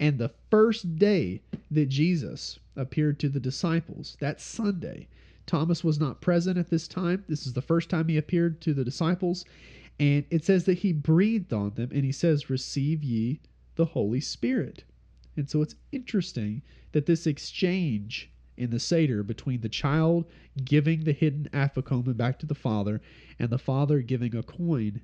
[0.00, 5.08] And the first day that Jesus appeared to the disciples, that Sunday,
[5.46, 7.24] Thomas was not present at this time.
[7.28, 9.44] This is the first time he appeared to the disciples.
[9.98, 13.40] And it says that he breathed on them and he says, Receive ye
[13.74, 14.84] the Holy Spirit.
[15.36, 20.26] And so it's interesting that this exchange in the Seder between the child
[20.64, 23.00] giving the hidden afikomen back to the father
[23.38, 25.00] and the father giving a coin,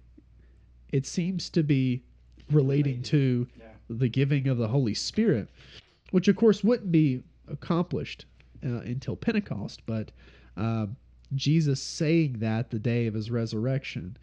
[0.93, 2.03] it seems to be
[2.51, 3.67] relating to Yeah.
[3.89, 5.49] the giving of the Holy Spirit,
[6.11, 8.27] which of course wouldn't be accomplished
[8.65, 10.11] uh, until Pentecost, but
[10.57, 10.87] uh,
[11.35, 14.17] Jesus saying that the day of his resurrection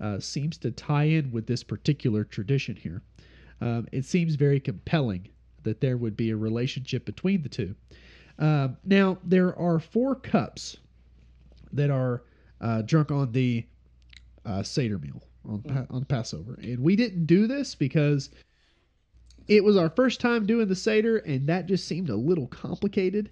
[0.00, 3.02] uh, seems to tie in with this particular tradition here.
[3.60, 5.28] Um, it seems very compelling
[5.64, 7.74] that there would be a relationship between the two.
[8.38, 10.76] Uh, now, there are four cups
[11.72, 12.22] that are
[12.60, 13.66] uh, drunk on the
[14.44, 16.58] uh, Seder meal on, pa- on Passover.
[16.62, 18.30] And we didn't do this because
[19.48, 23.30] it was our first time doing the Seder, and that just seemed a little complicated.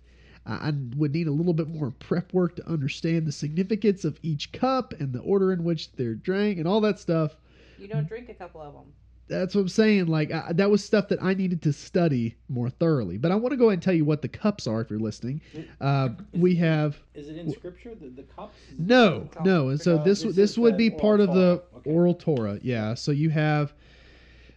[0.49, 4.53] I would need a little bit more prep work to understand the significance of each
[4.53, 7.37] cup and the order in which they're drank and all that stuff.
[7.79, 8.93] You don't drink a couple of them.
[9.29, 10.07] That's what I'm saying.
[10.07, 13.19] Like I, that was stuff that I needed to study more thoroughly.
[13.19, 14.99] But I want to go ahead and tell you what the cups are if you're
[15.01, 15.41] listening.
[15.81, 17.95] Uh, we have Is it in scripture?
[17.95, 18.57] The, the cups?
[18.79, 21.91] no, all- no, and so this this this would be part of the Okay.
[21.91, 22.59] oral Torah.
[22.63, 22.95] Yeah.
[22.95, 23.73] So you have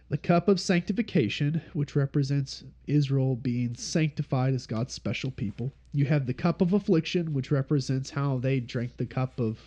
[0.08, 5.72] the cup of sanctification, which represents Israel being sanctified as God's special people.
[5.92, 9.58] You have the cup of affliction, which represents how they drank the cup of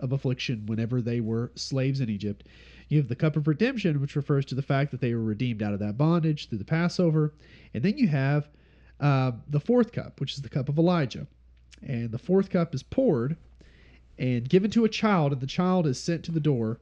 [0.00, 2.46] of affliction whenever they were slaves in Egypt.
[2.88, 5.62] You have the cup of redemption, which refers to the fact that they were redeemed
[5.62, 7.34] out of that bondage through the Passover.
[7.72, 8.48] And then you have
[9.00, 11.26] uh, the fourth cup, which is the cup of Elijah.
[11.82, 13.36] And the fourth cup is poured
[14.18, 16.80] and given to a child, and the child is sent to the door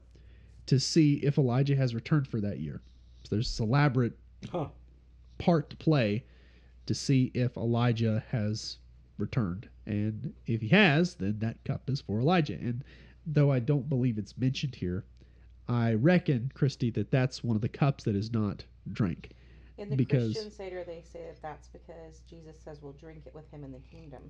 [0.66, 2.82] to see if Elijah has returned for that year.
[3.24, 4.18] So there's this elaborate
[4.50, 4.68] Huh.
[5.38, 6.24] part to play
[6.86, 8.78] to see if Elijah has
[9.18, 9.68] returned.
[9.86, 12.54] And if he has, then that cup is for Elijah.
[12.54, 12.84] And
[13.24, 15.04] though I don't believe it's mentioned here,
[15.68, 19.30] I reckon, Christy, that that's one of the cups that is not drank.
[19.78, 23.34] In the Because- Christian Seder, they say that that's because Jesus says we'll drink it
[23.34, 24.22] with him in the kingdom.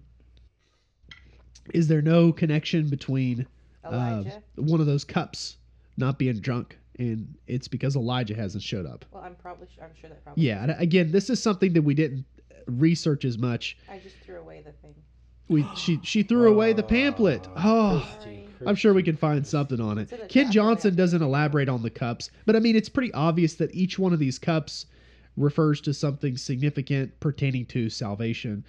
[1.73, 3.47] Is there no connection between
[3.85, 4.23] uh,
[4.57, 5.57] one of those cups
[5.97, 9.05] not being drunk and it's because Elijah hasn't showed up?
[9.12, 10.45] well, I'm probably su- I'm sure that probably.
[10.45, 12.25] Yeah, and again, this is something that we didn't
[12.66, 13.77] research as much.
[13.90, 14.95] I just threw away the thing.
[15.49, 17.47] We she she threw away the pamphlet.
[17.57, 20.03] Oh, Christy, I'm sure we can find something on it.
[20.03, 23.12] It's in the Ken Johnson doesn't elaborate on the cups, but I mean it's pretty
[23.12, 24.87] obvious that each one of these cups
[25.37, 28.64] refers to something significant pertaining to salvation.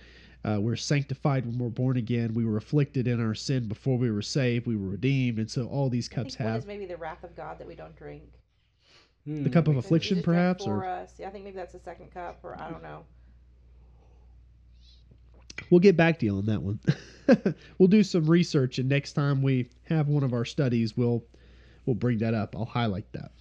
[0.46, 2.34] Uh, we're sanctified when we're born again.
[2.34, 4.68] We were afflicted in our sin before we were saved.
[4.68, 6.98] We were redeemed, and so all these I cups think one have is maybe the
[6.98, 8.24] wrath of God that we don't drink.
[9.26, 9.44] Hmm.
[9.44, 11.14] the cup of Because affliction, perhaps, for or us.
[11.18, 13.06] Yeah, I think maybe that's the second cup, or I don't know.
[15.70, 16.80] We'll get back to you on that one.
[17.78, 21.24] we'll do some research, and next time we have one of our studies, we'll
[21.86, 22.56] we'll bring that up.
[22.56, 23.32] I'll highlight that.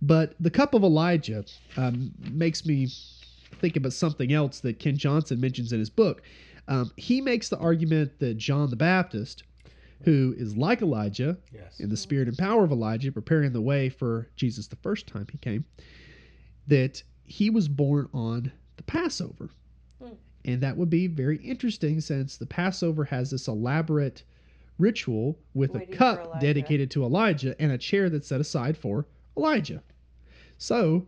[0.00, 1.44] But the cup of Elijah
[1.76, 2.88] um, makes me
[3.60, 6.22] think about something else that Ken Johnson mentions in his book.
[6.68, 9.44] Um, he makes the argument that John the Baptist,
[10.04, 11.78] who is like Elijah Yes.
[11.80, 15.26] in the spirit and power of Elijah, preparing the way for Jesus the first time
[15.30, 15.64] he came,
[16.66, 19.50] that he was born on the Passover.
[20.44, 24.24] And that would be very interesting since the Passover has this elaborate
[24.78, 29.06] ritual with Waiting a cup dedicated to Elijah and a chair that's set aside for
[29.36, 29.82] Elijah.
[30.58, 31.06] So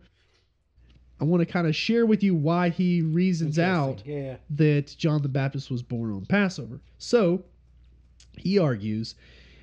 [1.19, 4.37] I want to kind of share with you why he reasons out Yeah.
[4.51, 6.79] that John the Baptist was born on Passover.
[6.97, 7.43] So
[8.37, 9.15] he argues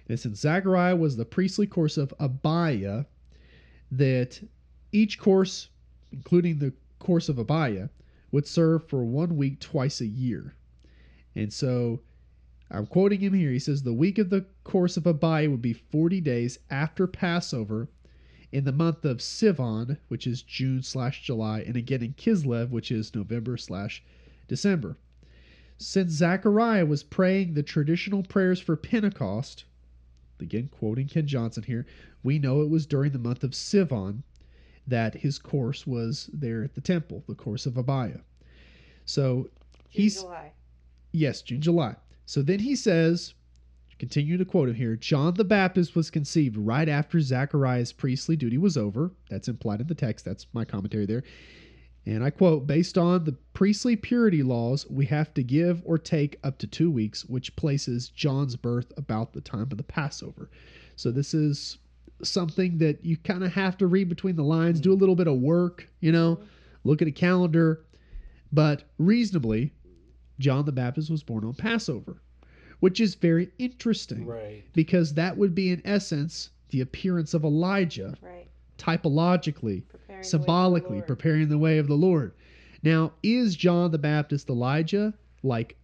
[0.07, 3.05] that since Zechariah was the priestly course of Abiah,
[3.91, 4.41] that
[4.93, 5.69] each course,
[6.11, 7.89] including the course of Abiah,
[8.33, 10.55] would serve for one week twice a year.
[11.37, 12.01] And so
[12.71, 13.51] I'm quoting him here.
[13.51, 17.89] He says, The week of the course of Abiah would be 40 days after Passover
[18.51, 22.91] in the month of Sivan, which is June slash July, and again in Kislev, which
[22.91, 24.03] is November slash
[24.49, 24.97] December.
[25.79, 29.65] Since Zechariah was praying the traditional prayers for Pentecost,
[30.41, 31.87] again quoting Ken Johnson here,
[32.23, 34.23] we know it was during the month of Sivan
[34.87, 38.21] that his course was there at the temple, the course of Abiah.
[39.05, 39.51] So June,
[39.89, 40.53] he's July.
[41.13, 41.97] Yes, June, July.
[42.27, 43.35] So then he says,
[43.99, 48.59] continue to quote him here John the Baptist was conceived right after Zechariah's priestly duty
[48.59, 49.13] was over.
[49.31, 50.25] That's implied in the text.
[50.25, 51.23] That's my commentary there.
[52.05, 56.39] And I quote, based on the priestly purity laws, we have to give or take
[56.43, 60.51] up to two weeks, which places John's birth about the time of the Passover.
[60.97, 61.79] So this is
[62.23, 65.27] something that you kind of have to read between the lines, do a little bit
[65.27, 66.41] of work, you know,
[66.85, 67.85] look at a calendar.
[68.53, 69.73] But reasonably,
[70.39, 72.21] John the Baptist was born on Passover,
[72.81, 74.65] which is very interesting Right.
[74.73, 78.49] because that would be, in essence, the appearance of Elijah, Right.
[78.79, 82.33] typologically, Preparing the the symbolically, preparing the way of the Lord.
[82.83, 85.15] Now, is John the Baptist Elijah?
[85.43, 85.77] Like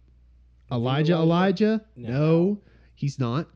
[0.71, 1.65] Elijah, Elijah?
[1.65, 1.85] Elijah?
[1.95, 2.09] No.
[2.09, 2.61] No,
[2.95, 3.47] he's not.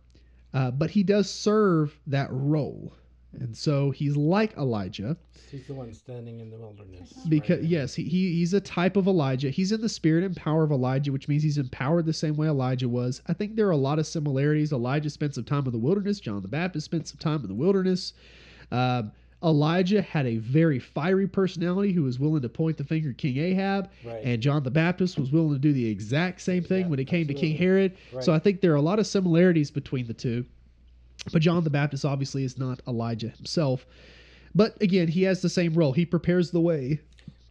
[0.53, 2.93] Uh, but he does serve that role.
[3.39, 5.17] And so he's like Elijah
[5.53, 7.13] He's the one standing in the wilderness.
[7.29, 7.69] because right?
[7.69, 9.51] yes, he, he he's a type of Elijah.
[9.51, 12.47] He's in the spirit and power of Elijah, which means he's empowered the same way
[12.47, 13.21] Elijah was.
[13.27, 14.71] I think there are a lot of similarities.
[14.73, 16.19] Elijah spent some time in the wilderness.
[16.19, 18.13] John the Baptist spent some time in the wilderness.
[18.71, 19.11] Um,
[19.43, 23.37] Elijah had a very fiery personality who was willing to point the finger at King
[23.37, 24.21] Ahab, Right.
[24.23, 27.05] and John the Baptist was willing to do the exact same thing Yeah, when it
[27.05, 27.57] came to King.
[27.57, 27.93] Herod.
[28.13, 28.23] Right.
[28.23, 30.45] So I think there are a lot of similarities between the two.
[31.31, 33.85] But John the Baptist obviously is not Elijah himself.
[34.55, 35.93] But again, he has the same role.
[35.93, 36.99] He prepares the way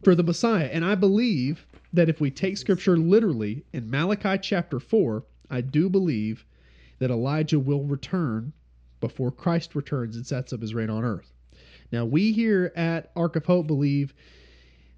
[0.03, 0.69] for the Messiah.
[0.71, 5.89] And I believe that if we take scripture literally in Malachi chapter 4, I do
[5.89, 6.45] believe
[6.99, 8.53] that Elijah will return
[8.99, 11.32] before Christ returns and sets up his reign on earth.
[11.93, 14.15] Now, we here at Ark of Hope believe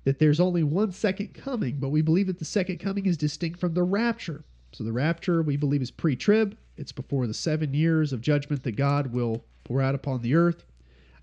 [0.05, 3.59] that there's only one second coming, but we believe that the second coming is distinct
[3.59, 4.45] from the rapture.
[4.71, 8.63] So, the rapture we believe is pre trib, it's before the seven years of judgment
[8.63, 10.63] that God will pour out upon the earth.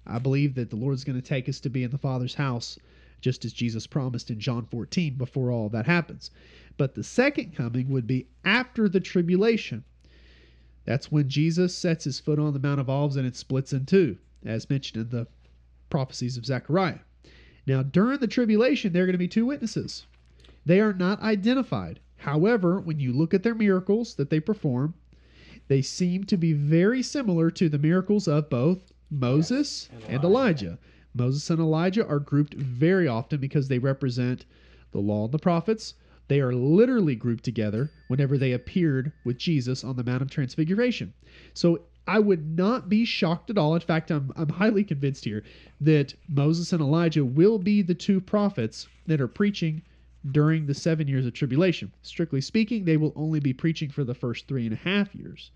[0.06, 2.78] I believe that the Lord's going to take us to be in the Father's house,
[3.22, 6.30] just as Jesus promised in John 14 before all that happens.
[6.76, 9.84] But the second coming would be after the tribulation.
[10.84, 13.86] That's when Jesus sets his foot on the Mount of Olives and it splits in
[13.86, 15.26] two, as mentioned in the
[15.92, 17.00] prophecies of Zechariah.
[17.66, 20.06] Now, during the tribulation, there are going to be two witnesses.
[20.64, 22.00] They are not identified.
[22.16, 24.94] However, when you look at their miracles that they perform,
[25.68, 30.66] they seem to be very similar to the miracles of both Moses and and Elijah.
[30.66, 30.78] Elijah.
[31.14, 34.46] Moses and Elijah are grouped very often because they represent
[34.92, 35.94] the law and the prophets.
[36.28, 41.12] They are literally grouped together whenever they appeared with Jesus on the Mount of Transfiguration.
[41.52, 43.74] So I would not be shocked at all.
[43.74, 45.44] In fact, I'm, I'm highly convinced here
[45.80, 49.82] that Moses and Elijah will be the two prophets that are preaching
[50.30, 51.92] during the seven years of tribulation.
[52.02, 55.50] Strictly speaking, they will only be preaching for the first three and a half years.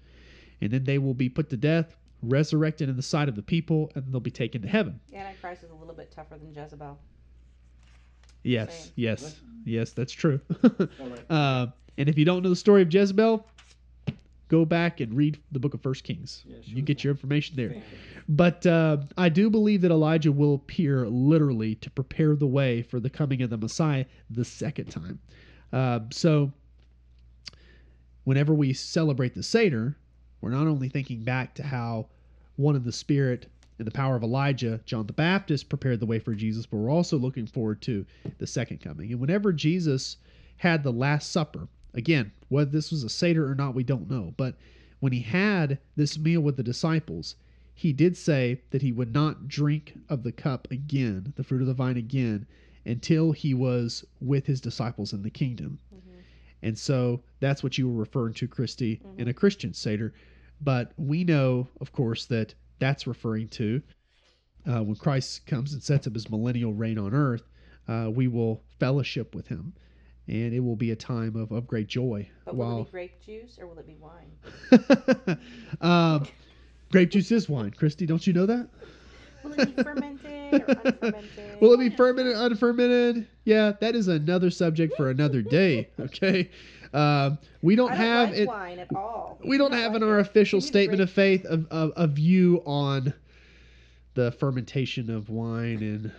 [0.61, 3.91] And then they will be put to death, resurrected in the sight of the people,
[3.95, 5.01] and they'll be taken to heaven.
[5.13, 6.99] Antichrist is a little bit tougher than Jezebel.
[8.43, 8.93] Yes, Same.
[8.97, 10.41] yes, yes, that's true.
[11.29, 11.67] Uh,
[11.99, 13.45] and if you don't know the story of Jezebel,
[14.49, 16.45] go back and read the book of First Kings.
[16.47, 17.83] Yeah, you get your information there.
[18.29, 22.99] But uh, I do believe that Elijah will appear literally to prepare the way for
[22.99, 25.21] the coming of the Messiah the second time.
[25.73, 26.51] Uh, so,
[28.25, 29.97] whenever we celebrate the Seder,
[30.41, 32.09] we're not only thinking back to how
[32.57, 33.47] one of the Spirit
[33.79, 36.91] and the power of Elijah, John the Baptist, prepared the way for Jesus, but we're
[36.91, 38.05] also looking forward to
[38.39, 39.13] the second coming.
[39.13, 40.17] And whenever Jesus
[40.57, 44.35] had the Last Supper, again, whether this was a Seder or not, we don't know.
[44.37, 44.55] But
[45.01, 47.35] when he had this meal with the disciples,
[47.75, 51.67] he did say that he would not drink of the cup again, the fruit of
[51.67, 52.47] the vine again,
[52.85, 55.79] until he was with his disciples in the kingdom.
[56.63, 60.15] And so that's what you were referring to, Christy, in a Christian Seder.
[60.61, 63.83] But we know, of course, that that's referring to
[64.67, 67.43] uh, when Christ comes and sets up his millennial reign on earth,
[67.89, 69.75] uh, we will fellowship with him.
[70.29, 72.29] And it will be a time of, of great joy.
[72.45, 75.39] But will it be grape juice or will it be wine?
[75.81, 76.27] um,
[76.91, 77.71] grape juice is wine.
[77.71, 78.69] Christy, don't you know that?
[79.45, 81.61] Will it be fermented or unfermented?
[81.61, 83.29] Will it be fermented, unfermented?
[83.45, 85.89] Yeah, that is another subject for another day.
[86.01, 86.51] Okay,
[86.93, 88.49] um, we don't, I don't have like it.
[88.49, 89.39] wine at all.
[89.45, 90.23] We don't have like in our it.
[90.23, 93.13] official Give me the statement of faith of, of a view on
[94.15, 96.13] the fermentation of wine and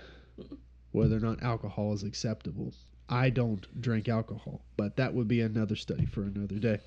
[0.91, 2.73] whether or not alcohol is acceptable.
[3.09, 6.79] I don't drink alcohol, but that would be another study for another day.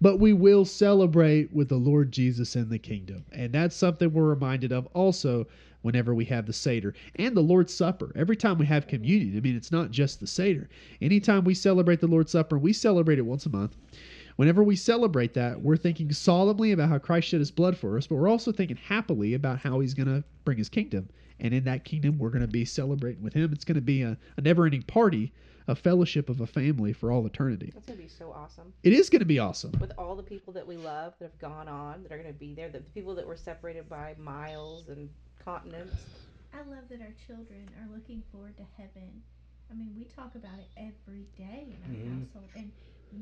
[0.00, 3.24] But we will celebrate with the Lord Jesus in the kingdom.
[3.32, 5.46] And that's something we're reminded of also
[5.80, 8.12] whenever we have the Seder and the Lord's Supper.
[8.14, 10.68] Every time we have communion, I mean, it's not just the Seder.
[11.00, 13.76] Anytime we celebrate the Lord's Supper, we celebrate it once a month.
[14.36, 18.06] Whenever we celebrate that, we're thinking solemnly about how Christ shed his blood for us,
[18.06, 21.08] but we're also thinking happily about how he's going to bring his kingdom.
[21.40, 23.52] And in that kingdom, we're going to be celebrating with him.
[23.52, 25.32] It's going to be a, a never ending party,
[25.68, 27.70] a fellowship of a family for all eternity.
[27.74, 28.72] That's gonna be so awesome.
[28.82, 29.72] It is going to be awesome.
[29.80, 32.54] With all the people that we love that have gone on, that are gonna be
[32.54, 35.08] there, the, the people that were separated by miles and
[35.44, 35.94] continents.
[36.52, 39.22] I love that our children are looking forward to heaven.
[39.70, 42.20] I mean, we talk about it every day in our Mhm.
[42.20, 42.70] household, and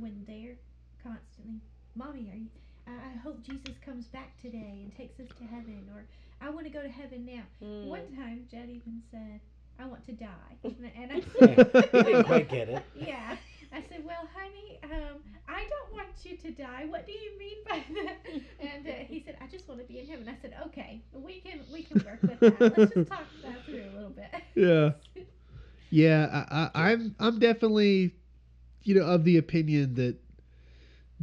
[0.00, 0.56] when they're
[1.02, 1.60] constantly,
[1.94, 2.48] "Mommy, are you?
[2.86, 6.06] I I hope Jesus comes back today and takes us to heaven," or
[6.40, 7.84] "I want to go to heaven now." Mm.
[7.86, 9.40] One time, Jed even said,
[9.80, 12.82] "I want to die," and, and I said, I didn't quite get it.
[12.94, 13.36] "Yeah."
[13.72, 16.86] I said, "Well, honey, um, I don't want you to die.
[16.86, 18.18] What do you mean by that?"
[18.60, 21.40] And uh, he said, "I just want to be in heaven." I said, "Okay, we
[21.40, 22.60] can we can work with that.
[22.78, 24.92] Let's just talk that through a little bit." Yeah.
[25.90, 28.14] Yeah, I, I, I'm I'm definitely,
[28.84, 30.16] you know, of the opinion that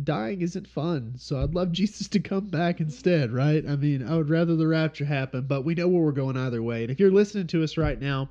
[0.03, 1.15] dying isn't fun.
[1.17, 3.63] So I'd love Jesus to come back instead, right?
[3.67, 6.61] I mean, I would rather the rapture happen, but we know where we're going either
[6.61, 6.83] way.
[6.83, 8.29] And if you're listening to us right now,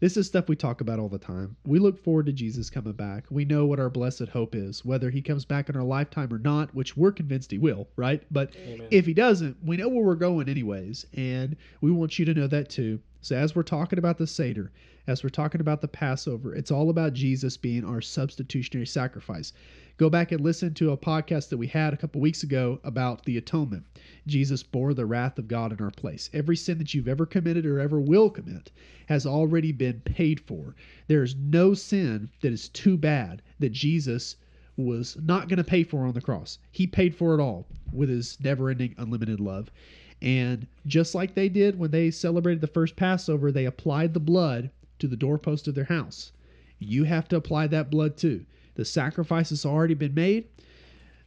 [0.00, 1.56] this is stuff we talk about all the time.
[1.66, 3.24] We look forward to Jesus coming back.
[3.30, 6.38] We know what our blessed hope is, whether he comes back in our lifetime or
[6.38, 8.22] not, which we're convinced he will, right?
[8.30, 8.86] But Amen.
[8.90, 12.46] if he doesn't, we know where we're going anyways, and we want you to know
[12.46, 13.00] that too.
[13.20, 14.70] So as we're talking about the Seder,
[15.08, 19.52] as we're talking about the Passover, it's all about Jesus being our substitutionary sacrifice.
[19.96, 23.24] Go back and listen to a podcast that we had a couple weeks ago about
[23.24, 23.84] the atonement.
[24.28, 26.30] Jesus bore the wrath of God in our place.
[26.32, 28.70] Every sin that you've ever committed or ever will commit
[29.06, 30.76] has already been paid for.
[31.08, 34.36] There is no sin that is too bad that Jesus
[34.76, 36.60] was not going to pay for on the cross.
[36.70, 39.72] He paid for it all with his never ending, unlimited love.
[40.20, 44.70] And just like they did when they celebrated the first Passover, they applied the blood
[44.98, 46.32] to the doorpost of their house.
[46.78, 48.44] You have to apply that blood too.
[48.74, 50.48] The sacrifice has already been made,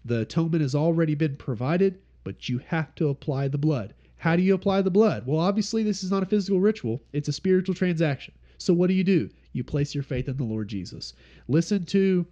[0.03, 3.93] the atonement has already been provided, but you have to apply the blood.
[4.17, 5.25] How do you apply the blood?
[5.25, 8.33] Well, obviously, this is not a physical ritual, it's a spiritual transaction.
[8.57, 9.29] So, what do you do?
[9.53, 11.13] You place your faith in the Lord Jesus.
[11.47, 12.25] Listen to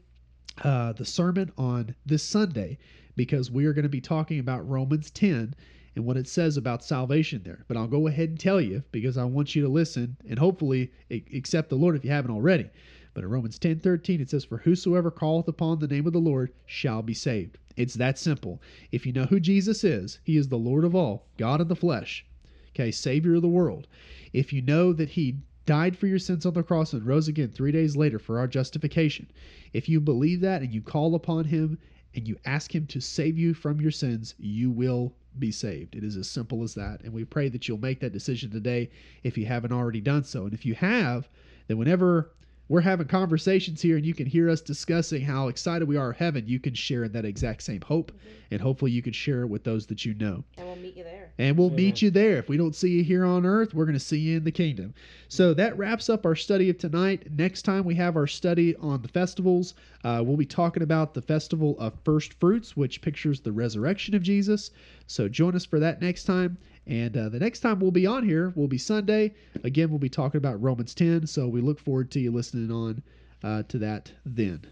[0.64, 2.78] uh, the sermon on this Sunday
[3.16, 5.53] because we are going to be talking about Romans 10
[5.96, 7.66] and what it says about salvation there.
[7.68, 10.92] But I'll go ahead and tell you because I want you to listen and hopefully
[11.10, 12.70] accept the Lord if you haven't already.
[13.14, 16.20] But in Romans 10 13, it says, For whosoever calleth upon the name of the
[16.20, 17.58] Lord shall be saved.
[17.76, 18.62] It's that simple.
[18.92, 21.76] If you know who Jesus is, he is the Lord of all, God in the
[21.76, 22.26] flesh,
[22.70, 23.88] okay, Savior of the world.
[24.32, 27.50] If you know that he died for your sins on the cross and rose again
[27.50, 29.28] three days later for our justification,
[29.74, 31.78] if you believe that and you call upon him
[32.14, 35.96] and you ask him to save you from your sins, you will be saved.
[35.96, 37.02] It is as simple as that.
[37.02, 38.90] And we pray that you'll make that decision today
[39.24, 40.44] if you haven't already done so.
[40.46, 41.30] And if you have,
[41.68, 42.32] then whenever
[42.70, 46.17] we're having conversations here and you can hear us discussing how excited we are of
[46.17, 48.11] heaven, you can share in that exact same hope.
[48.51, 50.43] And hopefully you can share it with those that you know.
[50.57, 51.32] And we'll meet you there.
[51.39, 51.78] And we'll Amen.
[51.78, 52.38] meet you there.
[52.38, 54.51] If we don't see you here on earth, we're going to see you in the
[54.51, 54.93] kingdom.
[55.30, 57.32] So that wraps up our study of tonight.
[57.32, 59.74] Next time we have our study on the festivals.
[60.03, 64.22] Uh, we'll be talking about the festival of first fruits, which pictures the resurrection of
[64.22, 64.72] Jesus.
[65.07, 66.57] So join us for that next time.
[66.90, 69.36] And uh, the next time we'll be on here will be Sunday.
[69.64, 71.28] Again, we'll be talking about Romans 10.
[71.28, 73.04] So we look forward to you listening on
[73.44, 74.66] uh, to that then.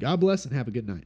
[0.00, 1.04] God bless and have a good night.